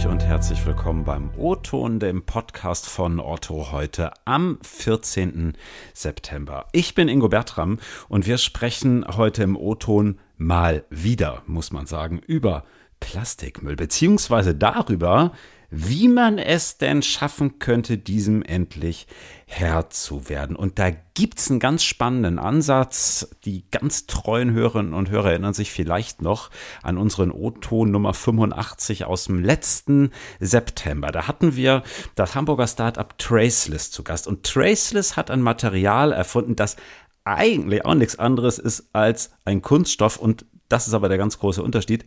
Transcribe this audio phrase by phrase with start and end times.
[0.00, 5.52] euch und herzlich willkommen beim O-Ton, dem Podcast von Otto heute am 14.
[5.92, 6.66] September.
[6.72, 12.18] Ich bin Ingo Bertram und wir sprechen heute im O-Ton mal wieder, muss man sagen,
[12.26, 12.64] über
[13.00, 15.32] Plastikmüll, beziehungsweise darüber,
[15.70, 19.06] wie man es denn schaffen könnte, diesem endlich
[19.46, 20.56] Herr zu werden.
[20.56, 23.36] Und da gibt's einen ganz spannenden Ansatz.
[23.44, 26.50] Die ganz treuen Hörerinnen und Hörer erinnern sich vielleicht noch
[26.82, 30.10] an unseren O-Ton Nummer 85 aus dem letzten
[30.40, 31.12] September.
[31.12, 31.84] Da hatten wir
[32.16, 34.26] das Hamburger Startup Traceless zu Gast.
[34.26, 36.76] Und Traceless hat ein Material erfunden, das
[37.24, 40.16] eigentlich auch nichts anderes ist als ein Kunststoff.
[40.16, 42.06] Und das ist aber der ganz große Unterschied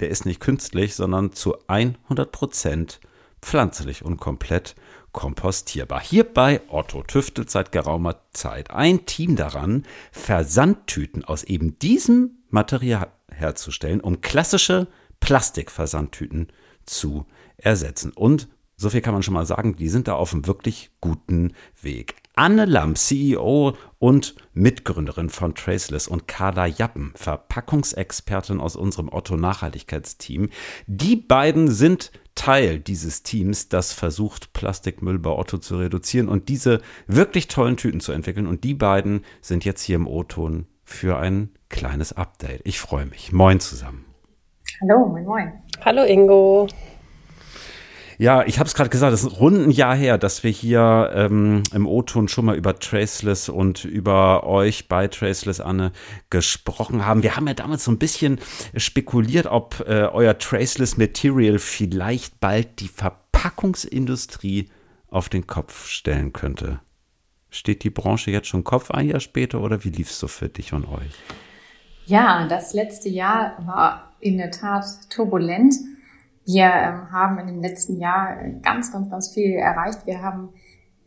[0.00, 3.00] der ist nicht künstlich, sondern zu 100 Prozent
[3.44, 4.74] pflanzlich und komplett
[5.12, 6.00] kompostierbar.
[6.00, 14.00] Hierbei Otto tüftelt seit geraumer Zeit ein Team daran, Versandtüten aus eben diesem Material herzustellen,
[14.00, 14.88] um klassische
[15.20, 16.48] Plastikversandtüten
[16.84, 18.12] zu ersetzen.
[18.12, 21.52] Und so viel kann man schon mal sagen, die sind da auf einem wirklich guten
[21.80, 22.16] Weg.
[22.34, 30.50] Anne Lamm, CEO und Mitgründerin von Traceless und Carla Jappen, Verpackungsexpertin aus unserem Otto Nachhaltigkeitsteam.
[30.88, 36.80] Die beiden sind Teil dieses Teams, das versucht, Plastikmüll bei Otto zu reduzieren und diese
[37.06, 38.46] wirklich tollen Tüten zu entwickeln.
[38.46, 42.62] Und die beiden sind jetzt hier im O-Ton für ein kleines Update.
[42.64, 43.32] Ich freue mich.
[43.32, 44.04] Moin zusammen.
[44.80, 45.52] Hallo, moin, moin.
[45.84, 46.68] Hallo Ingo.
[48.18, 51.10] Ja, ich habe es gerade gesagt, es ist rund ein Jahr her, dass wir hier
[51.14, 55.92] ähm, im O-Ton schon mal über Traceless und über euch bei Traceless, Anne,
[56.30, 57.22] gesprochen haben.
[57.22, 58.38] Wir haben ja damals so ein bisschen
[58.76, 64.68] spekuliert, ob äh, euer Traceless Material vielleicht bald die Verpackungsindustrie
[65.08, 66.80] auf den Kopf stellen könnte.
[67.50, 70.48] Steht die Branche jetzt schon Kopf ein Jahr später oder wie lief es so für
[70.48, 71.12] dich und euch?
[72.06, 75.74] Ja, das letzte Jahr war in der Tat turbulent.
[76.46, 80.06] Wir ähm, haben in dem letzten Jahr ganz, ganz, ganz viel erreicht.
[80.06, 80.50] Wir haben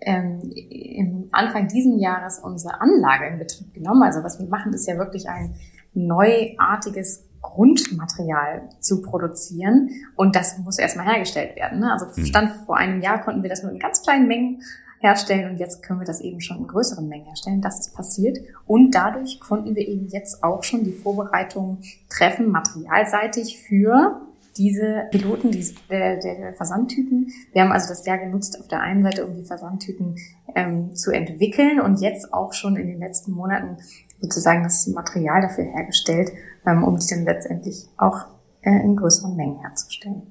[0.02, 4.04] ähm, im Anfang diesen Jahres unsere Anlage in Betrieb genommen.
[4.04, 5.56] Also was wir machen, ist ja wirklich ein
[5.94, 11.80] neuartiges Grundmaterial zu produzieren und das muss erstmal hergestellt werden.
[11.80, 11.92] Ne?
[11.92, 12.26] Also mhm.
[12.26, 14.62] stand vor einem Jahr konnten wir das nur in ganz kleinen Mengen
[15.00, 17.62] herstellen und jetzt können wir das eben schon in größeren Mengen herstellen.
[17.62, 23.60] Das ist passiert und dadurch konnten wir eben jetzt auch schon die Vorbereitungen treffen, materialseitig
[23.60, 24.27] für
[24.58, 27.32] diese Piloten diese, der, der Versandtüten.
[27.54, 30.18] Wir haben also das Jahr genutzt auf der einen Seite, um die Versandtüten
[30.56, 33.78] ähm, zu entwickeln und jetzt auch schon in den letzten Monaten
[34.22, 36.32] sozusagen das Material dafür hergestellt,
[36.66, 38.26] ähm, um die dann letztendlich auch
[38.62, 40.24] äh, in größeren Mengen herzustellen.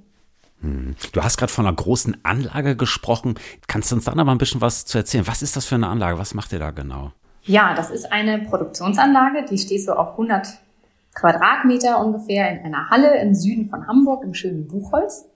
[0.60, 0.96] Hm.
[1.12, 3.34] Du hast gerade von einer großen Anlage gesprochen.
[3.68, 5.26] Kannst du uns da noch mal ein bisschen was zu erzählen?
[5.26, 6.18] Was ist das für eine Anlage?
[6.18, 7.12] Was macht ihr da genau?
[7.44, 10.58] Ja, das ist eine Produktionsanlage, die steht so auf 100
[11.16, 15.28] Quadratmeter ungefähr in einer Halle im Süden von Hamburg im schönen Buchholz.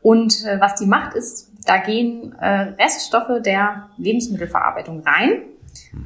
[0.00, 5.42] Und äh, was die macht, ist, da gehen äh, Reststoffe der Lebensmittelverarbeitung rein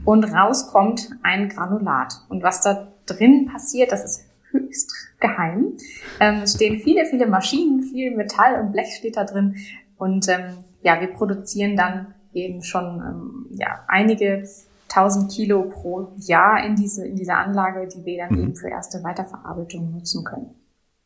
[0.04, 2.14] und raus kommt ein Granulat.
[2.30, 5.76] Und was da drin passiert, das ist höchst geheim.
[6.18, 9.56] Ähm, es stehen viele, viele Maschinen, viel Metall und Blech steht da drin.
[9.98, 14.48] Und ähm, ja, wir produzieren dann eben schon ähm, ja, einige
[14.94, 18.42] 1000 Kilo pro Jahr in diese, in diese Anlage, die wir dann mhm.
[18.42, 20.54] eben für erste Weiterverarbeitung nutzen können.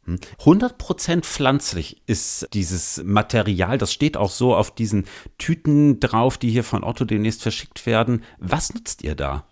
[0.07, 1.23] 100% hm.
[1.23, 3.79] pflanzlich ist dieses Material.
[3.79, 5.07] Das steht auch so auf diesen
[5.39, 8.23] Tüten drauf, die hier von Otto demnächst verschickt werden.
[8.39, 9.45] Was nutzt ihr da?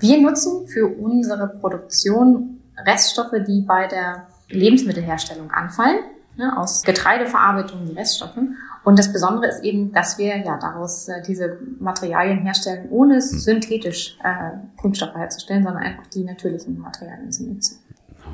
[0.00, 5.98] Wir nutzen für unsere Produktion Reststoffe, die bei der Lebensmittelherstellung anfallen,
[6.36, 8.38] ne, aus Getreideverarbeitung, die Reststoffe.
[8.88, 13.20] Und das Besondere ist eben, dass wir ja daraus äh, diese Materialien herstellen, ohne hm.
[13.20, 17.80] synthetisch äh, Kunststoffe herzustellen, sondern einfach die natürlichen Materialien zu nutzen.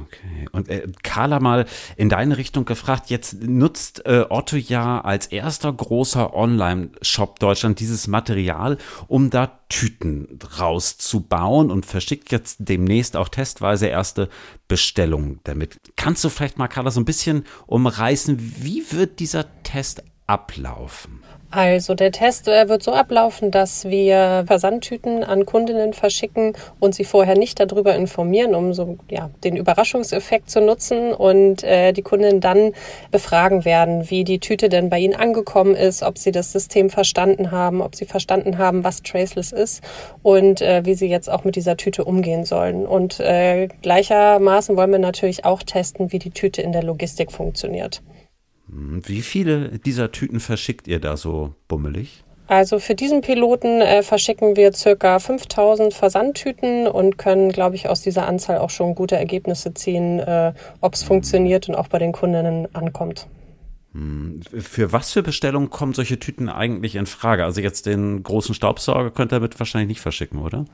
[0.07, 0.47] Okay.
[0.53, 1.67] Und äh, Carla mal
[1.97, 8.07] in deine Richtung gefragt, jetzt nutzt äh, Otto ja als erster großer Online-Shop Deutschland dieses
[8.07, 8.79] Material,
[9.09, 14.29] um da Tüten rauszubauen und verschickt jetzt demnächst auch testweise erste
[14.69, 15.81] Bestellungen damit.
[15.97, 21.23] Kannst du vielleicht mal, Carla, so ein bisschen umreißen, wie wird dieser Test ablaufen?
[21.55, 27.39] Also der Test wird so ablaufen, dass wir Versandtüten an Kundinnen verschicken und sie vorher
[27.39, 32.73] nicht darüber informieren, um so ja, den Überraschungseffekt zu nutzen und äh, die Kundinnen dann
[33.13, 37.53] befragen werden, wie die Tüte denn bei ihnen angekommen ist, ob sie das System verstanden
[37.53, 39.81] haben, ob sie verstanden haben, was Traceless ist
[40.25, 42.85] und äh, wie sie jetzt auch mit dieser Tüte umgehen sollen.
[42.85, 48.03] Und äh, gleichermaßen wollen wir natürlich auch testen, wie die Tüte in der Logistik funktioniert.
[48.67, 52.25] Wie viele dieser Tüten verschickt ihr da so bummelig?
[52.47, 58.03] Also für diesen Piloten äh, verschicken wir circa 5000 Versandtüten und können, glaube ich, aus
[58.03, 62.13] dieser Anzahl auch schon gute Ergebnisse ziehen, äh, ob es funktioniert und auch bei den
[62.13, 63.29] Kundinnen ankommt.
[63.93, 67.45] Hm, für was für Bestellungen kommen solche Tüten eigentlich in Frage?
[67.45, 70.67] Also jetzt den großen Staubsauger könnt ihr damit wahrscheinlich nicht verschicken, oder?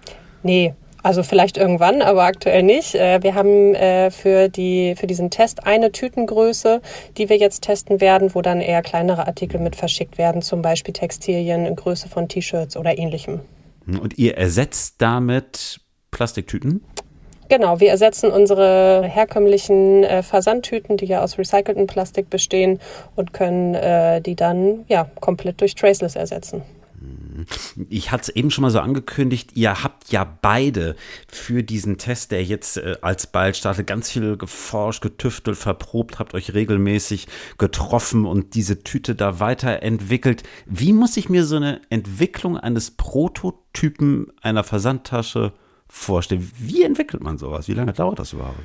[0.43, 2.95] Nee, also vielleicht irgendwann, aber aktuell nicht.
[2.95, 6.81] Äh, wir haben äh, für, die, für diesen Test eine Tütengröße,
[7.17, 10.93] die wir jetzt testen werden, wo dann eher kleinere Artikel mit verschickt werden, zum Beispiel
[10.93, 13.41] Textilien in Größe von T-Shirts oder ähnlichem.
[13.87, 15.81] Und ihr ersetzt damit
[16.11, 16.85] Plastiktüten?
[17.49, 22.79] Genau, wir ersetzen unsere herkömmlichen äh, Versandtüten, die ja aus recyceltem Plastik bestehen
[23.17, 26.63] und können äh, die dann ja komplett durch Traceless ersetzen.
[27.89, 30.97] Ich hatte es eben schon mal so angekündigt, ihr habt ja beide
[31.29, 36.35] für diesen Test, der jetzt äh, als bald startet, ganz viel geforscht, getüftelt, verprobt, habt
[36.35, 40.43] euch regelmäßig getroffen und diese Tüte da weiterentwickelt.
[40.67, 45.53] Wie muss ich mir so eine Entwicklung eines Prototypen einer Versandtasche
[45.91, 46.51] vorstellen.
[46.59, 47.69] Wie entwickelt man sowas?
[47.69, 48.59] Wie lange dauert das überhaupt?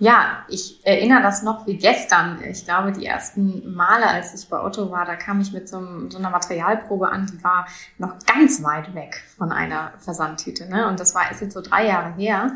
[0.00, 2.40] Ja, ich erinnere das noch wie gestern.
[2.44, 5.78] Ich glaube, die ersten Male, als ich bei Otto war, da kam ich mit so,
[5.78, 7.66] einem, so einer Materialprobe an, die war
[7.98, 10.68] noch ganz weit weg von einer Versandtüte.
[10.68, 10.86] Ne?
[10.86, 12.52] Und das war ist jetzt so drei Jahre her.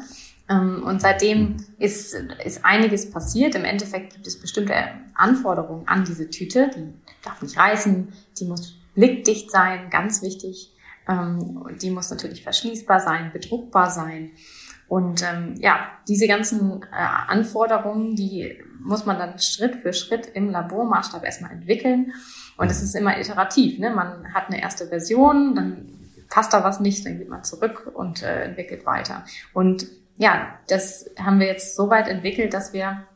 [0.48, 3.56] Ähm, und seitdem ist, ist einiges passiert.
[3.56, 4.74] Im Endeffekt gibt es bestimmte
[5.14, 6.70] Anforderungen an diese Tüte.
[6.76, 6.92] Die
[7.24, 10.72] darf nicht reißen, die muss blickdicht sein, ganz wichtig.
[11.08, 14.30] Ähm, die muss natürlich verschließbar sein, bedruckbar sein.
[14.88, 16.86] Und ähm, ja, diese ganzen äh,
[17.28, 22.12] Anforderungen, die muss man dann Schritt für Schritt im Labormaßstab erstmal entwickeln.
[22.56, 23.78] Und es ist immer iterativ.
[23.78, 23.90] Ne?
[23.90, 25.86] Man hat eine erste Version, dann
[26.28, 29.24] passt da was nicht, dann geht man zurück und äh, entwickelt weiter.
[29.52, 29.86] Und
[30.16, 33.06] ja, das haben wir jetzt so weit entwickelt, dass wir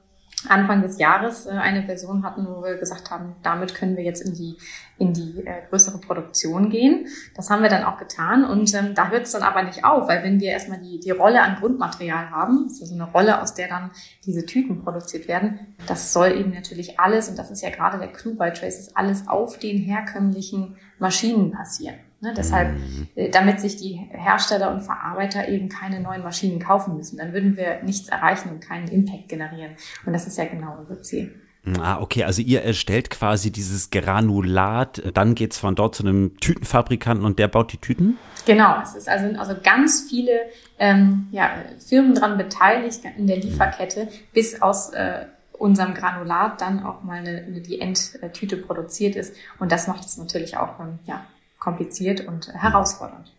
[0.49, 4.21] Anfang des Jahres äh, eine Version hatten, wo wir gesagt haben, damit können wir jetzt
[4.21, 4.57] in die,
[4.99, 7.07] in die äh, größere Produktion gehen.
[7.35, 10.09] Das haben wir dann auch getan und ähm, da hört es dann aber nicht auf,
[10.09, 13.69] weil wenn wir erstmal die, die Rolle an Grundmaterial haben, also eine Rolle, aus der
[13.69, 13.91] dann
[14.25, 18.13] diese Tüten produziert werden, das soll eben natürlich alles, und das ist ja gerade der
[18.13, 21.97] Clou bei Traces, alles auf den herkömmlichen Maschinen passieren.
[22.21, 23.09] Ne, deshalb, mhm.
[23.15, 27.59] äh, damit sich die Hersteller und Verarbeiter eben keine neuen Maschinen kaufen müssen, dann würden
[27.59, 29.73] wir nichts erreichen und keinen Impact generieren.
[30.07, 31.35] Und das ist ja genau unser Ziel.
[31.81, 37.27] Ah, okay, also ihr erstellt quasi dieses Granulat, dann geht's von dort zu einem Tütenfabrikanten
[37.27, 38.19] und der baut die Tüten?
[38.47, 40.33] Genau, es ist also, also ganz viele
[40.79, 41.51] ähm, ja,
[41.85, 45.27] Firmen dran beteiligt in der Lieferkette, bis aus äh,
[45.59, 49.35] unserem Granulat dann auch mal eine, eine, die Endtüte produziert ist.
[49.59, 51.27] Und das macht es natürlich auch ähm, ja,
[51.59, 53.33] kompliziert und herausfordernd.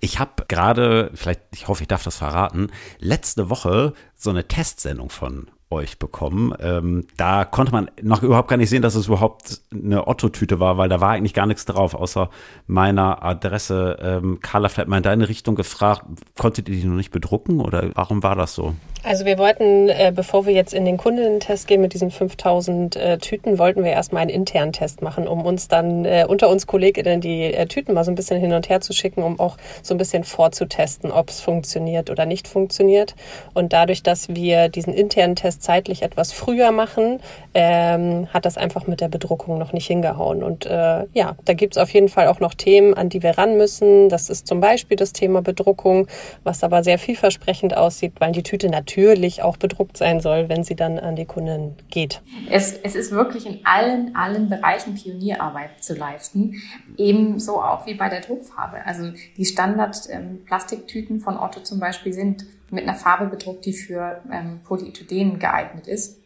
[0.00, 5.10] Ich habe gerade, vielleicht, ich hoffe, ich darf das verraten, letzte Woche so eine Testsendung
[5.10, 6.54] von euch bekommen.
[6.60, 10.78] Ähm, da konnte man noch überhaupt gar nicht sehen, dass es überhaupt eine Otto-Tüte war,
[10.78, 12.30] weil da war eigentlich gar nichts drauf, außer
[12.68, 13.98] meiner Adresse.
[14.00, 16.04] Ähm, Carla, vielleicht mal in deine Richtung gefragt,
[16.38, 18.74] konntet ihr die noch nicht bedrucken oder warum war das so?
[19.06, 23.18] Also wir wollten, äh, bevor wir jetzt in den Kundentest gehen mit diesen 5000 äh,
[23.18, 27.20] Tüten, wollten wir erstmal einen internen Test machen, um uns dann äh, unter uns Kolleginnen
[27.20, 29.94] die äh, Tüten mal so ein bisschen hin und her zu schicken, um auch so
[29.94, 33.14] ein bisschen vorzutesten, ob es funktioniert oder nicht funktioniert.
[33.54, 37.20] Und dadurch, dass wir diesen internen Test zeitlich etwas früher machen,
[37.54, 40.42] ähm, hat das einfach mit der Bedruckung noch nicht hingehauen.
[40.42, 43.56] Und äh, ja, da gibt's auf jeden Fall auch noch Themen, an die wir ran
[43.56, 44.08] müssen.
[44.08, 46.08] Das ist zum Beispiel das Thema Bedruckung,
[46.42, 50.64] was aber sehr vielversprechend aussieht, weil die Tüte natürlich natürlich auch bedruckt sein soll, wenn
[50.64, 52.22] sie dann an die Kunden geht.
[52.50, 56.62] Es, es ist wirklich in allen, allen Bereichen Pionierarbeit zu leisten.
[56.96, 58.84] Ebenso auch wie bei der Druckfarbe.
[58.86, 64.22] Also die Standard-Plastiktüten ähm, von Otto zum Beispiel sind mit einer Farbe bedruckt, die für
[64.32, 66.18] ähm, Polyethylen geeignet ist.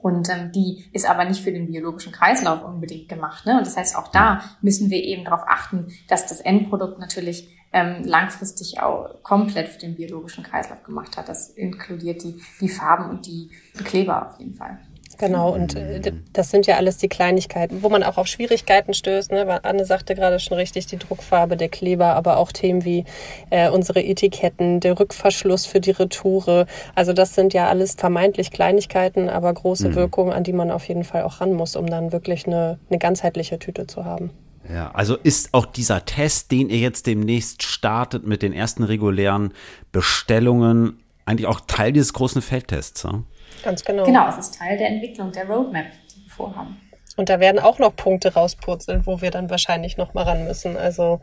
[0.00, 3.46] Und ähm, die ist aber nicht für den biologischen Kreislauf unbedingt gemacht.
[3.46, 3.58] Ne?
[3.58, 8.04] Und das heißt, auch da müssen wir eben darauf achten, dass das Endprodukt natürlich ähm,
[8.04, 11.28] langfristig auch komplett für den biologischen Kreislauf gemacht hat.
[11.28, 13.50] Das inkludiert die, die Farben und die
[13.84, 14.78] Kleber auf jeden Fall.
[15.18, 16.00] Genau, und äh,
[16.32, 19.30] das sind ja alles die Kleinigkeiten, wo man auch auf Schwierigkeiten stößt.
[19.30, 19.60] Ne?
[19.62, 23.04] Anne sagte gerade schon richtig, die Druckfarbe, der Kleber, aber auch Themen wie
[23.50, 26.66] äh, unsere Etiketten, der Rückverschluss für die Retoure.
[26.94, 29.94] Also das sind ja alles vermeintlich Kleinigkeiten, aber große mhm.
[29.94, 32.98] Wirkungen, an die man auf jeden Fall auch ran muss, um dann wirklich eine, eine
[32.98, 34.30] ganzheitliche Tüte zu haben.
[34.68, 39.52] Ja, also ist auch dieser Test, den ihr jetzt demnächst startet mit den ersten regulären
[39.90, 43.02] Bestellungen, eigentlich auch Teil dieses großen Feldtests?
[43.02, 43.22] Ja?
[43.64, 44.04] Ganz genau.
[44.04, 46.76] Genau, es ist Teil der Entwicklung der Roadmap, die wir vorhaben.
[47.16, 50.76] Und da werden auch noch Punkte rauspurzeln, wo wir dann wahrscheinlich noch mal ran müssen.
[50.76, 51.20] Also,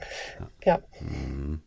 [0.63, 0.75] ja.
[0.75, 0.79] ja.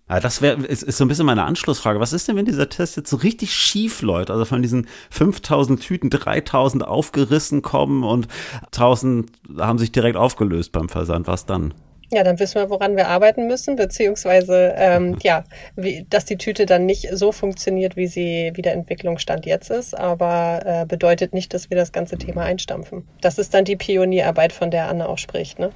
[0.08, 0.20] Hm.
[0.22, 2.00] das wäre ist, ist so ein bisschen meine Anschlussfrage.
[2.00, 4.30] Was ist denn, wenn dieser Test jetzt so richtig schief läuft?
[4.30, 8.28] Also von diesen 5000 Tüten 3000 aufgerissen kommen und
[8.66, 11.26] 1000 haben sich direkt aufgelöst beim Versand.
[11.26, 11.74] Was dann?
[12.12, 15.44] Ja, dann wissen wir, woran wir arbeiten müssen, beziehungsweise ähm, ja,
[15.76, 19.98] wie, dass die Tüte dann nicht so funktioniert, wie sie wie der Entwicklungsstand jetzt ist,
[19.98, 23.08] aber äh, bedeutet nicht, dass wir das ganze Thema einstampfen.
[23.22, 25.58] Das ist dann die Pionierarbeit, von der Anne auch spricht.
[25.58, 25.70] Ne?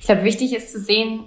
[0.00, 1.20] Ich glaube, wichtig ist zu sehen,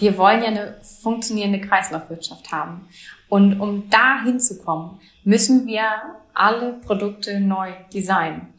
[0.00, 2.88] wir wollen ja eine funktionierende Kreislaufwirtschaft haben.
[3.28, 5.84] Und um da hinzukommen, müssen wir
[6.34, 8.52] alle Produkte neu designen.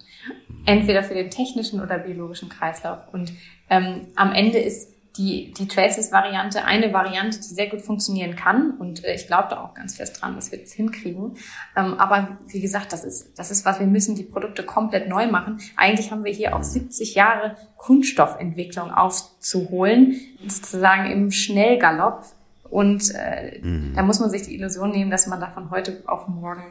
[0.65, 3.00] Entweder für den technischen oder biologischen Kreislauf.
[3.12, 3.32] Und
[3.70, 8.72] ähm, am Ende ist die, die Traceless-Variante eine Variante, die sehr gut funktionieren kann.
[8.72, 11.38] Und äh, ich glaube da auch ganz fest dran, dass wir das hinkriegen.
[11.75, 15.27] Ähm, aber wie gesagt, das ist, das ist was, wir müssen die Produkte komplett neu
[15.27, 15.60] machen.
[15.77, 22.25] Eigentlich haben wir hier auch 70 Jahre Kunststoffentwicklung aufzuholen, sozusagen im Schnellgalopp.
[22.69, 23.93] Und äh, mhm.
[23.95, 26.63] da muss man sich die Illusion nehmen, dass man da von heute auf morgen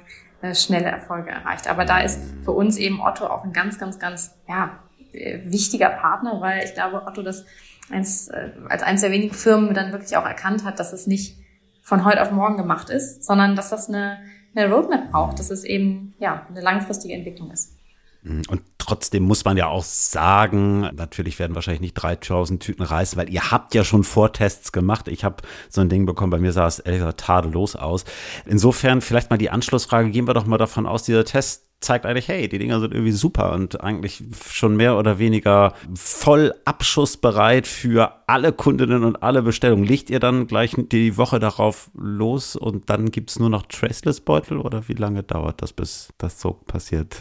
[0.42, 1.68] äh, schnelle Erfolge erreicht.
[1.68, 4.80] Aber da ist für uns eben Otto auch ein ganz, ganz, ganz ja,
[5.14, 7.46] äh, wichtiger Partner, weil ich glaube, Otto das
[7.90, 11.38] eins, äh, als eines der wenigen Firmen dann wirklich auch erkannt hat, dass es nicht
[11.82, 14.18] von heute auf morgen gemacht ist, sondern dass das eine,
[14.54, 17.76] eine Roadmap braucht, dass es eben ja eine langfristige Entwicklung ist.
[18.24, 18.42] Mhm.
[18.48, 23.30] Und trotzdem muss man ja auch sagen, natürlich werden wahrscheinlich nicht 3000 Tüten reißen, weil
[23.30, 25.08] ihr habt ja schon Vortests gemacht.
[25.08, 28.04] Ich habe so ein Ding bekommen, bei mir sah es ehrlich gesagt tadellos aus.
[28.46, 32.28] Insofern vielleicht mal die Anschlussfrage, gehen wir doch mal davon aus, dieser Test zeigt eigentlich,
[32.28, 38.12] hey, die Dinger sind irgendwie super und eigentlich schon mehr oder weniger voll abschussbereit für
[38.26, 39.84] alle Kundinnen und alle Bestellungen.
[39.84, 44.58] Legt ihr dann gleich die Woche darauf los und dann gibt es nur noch Traceless-Beutel
[44.58, 47.16] oder wie lange dauert das, bis das so passiert?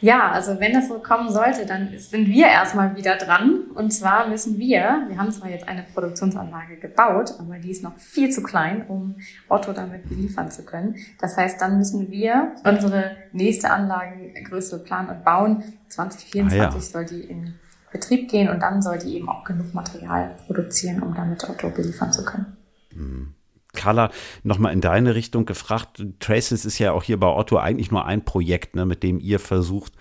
[0.00, 3.62] Ja, also wenn das so kommen sollte, dann sind wir erstmal wieder dran.
[3.74, 7.96] Und zwar müssen wir, wir haben zwar jetzt eine Produktionsanlage gebaut, aber die ist noch
[7.96, 9.16] viel zu klein, um
[9.48, 10.96] Otto damit beliefern zu können.
[11.20, 15.62] Das heißt, dann müssen wir unsere nächste Anlagengröße planen und bauen.
[15.88, 16.80] 2024 ah, ja.
[16.80, 17.54] soll die in
[17.92, 22.12] Betrieb gehen und dann soll die eben auch genug Material produzieren, um damit Otto beliefern
[22.12, 22.56] zu können.
[22.92, 23.34] Mhm.
[23.72, 24.10] Carla,
[24.44, 26.04] nochmal in deine Richtung gefragt.
[26.20, 29.40] Traces ist ja auch hier bei Otto eigentlich nur ein Projekt, ne, mit dem ihr
[29.40, 29.94] versucht,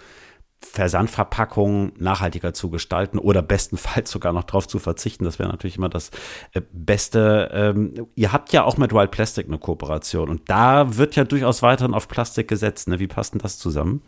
[0.65, 5.25] Versandverpackungen nachhaltiger zu gestalten oder bestenfalls sogar noch drauf zu verzichten.
[5.25, 6.09] Das wäre natürlich immer das
[6.53, 7.49] äh, Beste.
[7.53, 11.61] Ähm, ihr habt ja auch mit Wild Plastic eine Kooperation und da wird ja durchaus
[11.61, 12.87] weiterhin auf Plastik gesetzt.
[12.87, 12.99] Ne?
[12.99, 14.01] Wie passt denn das zusammen?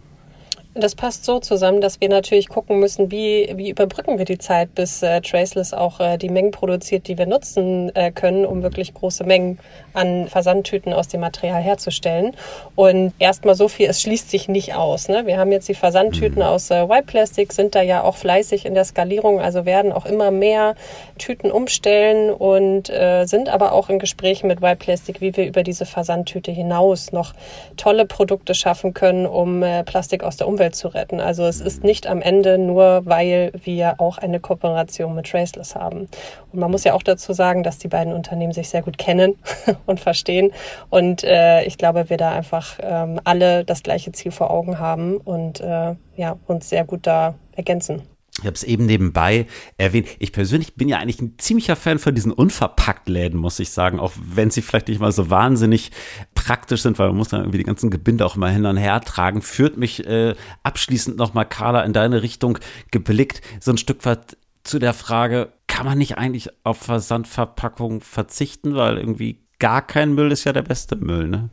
[0.78, 4.76] Das passt so zusammen, dass wir natürlich gucken müssen, wie, wie überbrücken wir die Zeit,
[4.76, 8.94] bis äh, Traceless auch äh, die Mengen produziert, die wir nutzen äh, können, um wirklich
[8.94, 9.58] große Mengen
[9.94, 12.36] an Versandtüten aus dem Material herzustellen.
[12.76, 15.08] Und erstmal so viel, es schließt sich nicht aus.
[15.08, 15.26] Ne?
[15.26, 16.50] Wir haben jetzt die Versandtüten mhm.
[16.50, 20.06] aus äh, White Plastic, sind da ja auch fleißig in der Skalierung, also werden auch
[20.06, 20.76] immer mehr
[21.18, 25.64] Tüten umstellen und äh, sind aber auch in Gesprächen mit White Plastic, wie wir über
[25.64, 27.32] diese Versandtüte hinaus noch
[27.78, 31.20] tolle Produkte schaffen können, um äh, Plastik aus der Umwelt Umwelt zu retten.
[31.20, 36.08] Also es ist nicht am Ende nur, weil wir auch eine Kooperation mit Traceless haben.
[36.52, 39.36] Und man muss ja auch dazu sagen, dass die beiden Unternehmen sich sehr gut kennen
[39.86, 40.52] und verstehen.
[40.90, 45.18] Und äh, ich glaube, wir da einfach ähm, alle das gleiche Ziel vor Augen haben
[45.18, 48.15] und äh, ja, uns sehr gut da ergänzen.
[48.40, 50.10] Ich habe es eben nebenbei erwähnt.
[50.20, 54.12] Ich persönlich bin ja eigentlich ein ziemlicher Fan von diesen Unverpacktläden, muss ich sagen, auch
[54.18, 55.92] wenn sie vielleicht nicht mal so wahnsinnig
[56.34, 59.00] praktisch sind, weil man muss dann irgendwie die ganzen Gebinde auch mal hin und her
[59.00, 59.42] tragen.
[59.42, 62.60] Führt mich äh, abschließend nochmal, Carla, in deine Richtung
[62.92, 68.76] geblickt, so ein Stück weit zu der Frage, kann man nicht eigentlich auf Versandverpackung verzichten,
[68.76, 71.50] weil irgendwie gar kein Müll ist ja der beste Müll, ne?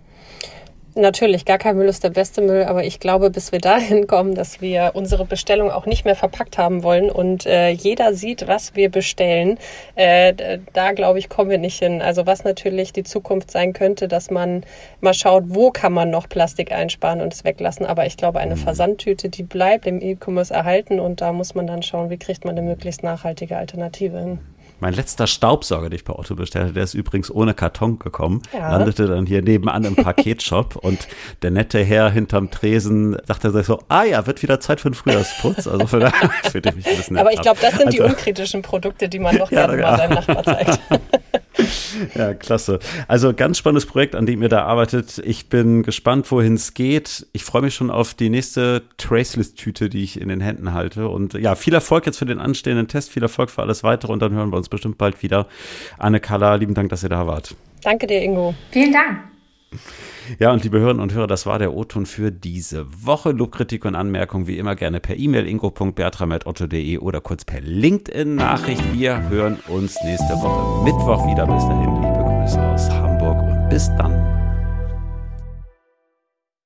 [0.95, 4.35] Natürlich, gar kein Müll ist der beste Müll, aber ich glaube, bis wir dahin kommen,
[4.35, 8.77] dass wir unsere Bestellung auch nicht mehr verpackt haben wollen und äh, jeder sieht, was
[8.77, 9.59] wir bestellen,
[9.95, 12.03] äh, da glaube ich, kommen wir nicht hin.
[12.03, 14.65] Also was natürlich die Zukunft sein könnte, dass man
[15.01, 17.87] mal schaut, wo kann man noch Plastik einsparen und es weglassen.
[17.87, 18.61] Aber ich glaube, eine mhm.
[18.61, 22.59] Versandtüte, die bleibt im E-Commerce erhalten und da muss man dann schauen, wie kriegt man
[22.59, 24.41] eine möglichst nachhaltige Alternative hin.
[24.83, 28.69] Mein letzter Staubsauger, den ich bei Otto bestellte, der ist übrigens ohne Karton gekommen, ja.
[28.69, 31.07] landete dann hier nebenan im Paketshop und
[31.43, 34.97] der nette Herr hinterm Tresen sagte sich so, ah ja, wird wieder Zeit für einen
[34.97, 35.69] Frühjahrsputz.
[35.69, 36.11] Also für
[36.51, 39.21] fühlte ich mich ein bisschen Aber ich glaube, das sind also, die unkritischen Produkte, die
[39.21, 39.91] man noch ja, gerne ja.
[39.93, 40.81] mal seinem Nachbar zeigt.
[42.15, 42.79] Ja, klasse.
[43.09, 45.19] Also ganz spannendes Projekt, an dem ihr da arbeitet.
[45.25, 47.27] Ich bin gespannt, wohin es geht.
[47.33, 51.09] Ich freue mich schon auf die nächste Traceless-Tüte, die ich in den Händen halte.
[51.09, 54.21] Und ja, viel Erfolg jetzt für den anstehenden Test, viel Erfolg für alles weitere und
[54.21, 55.47] dann hören wir uns bestimmt bald wieder.
[55.99, 57.55] Anne Kalla, lieben Dank, dass ihr da wart.
[57.83, 58.55] Danke dir, Ingo.
[58.71, 59.19] Vielen Dank.
[60.39, 63.33] Ja, und liebe Hörerinnen und Hörer, das war der O-Ton für diese Woche.
[63.33, 68.83] Lobkritik und Anmerkungen wie immer gerne per E-Mail ingo.bertram.otto.de oder kurz per LinkedIn-Nachricht.
[68.93, 71.47] Wir hören uns nächste Woche Mittwoch wieder.
[71.47, 74.32] Bis dahin, liebe Grüße aus Hamburg und bis dann.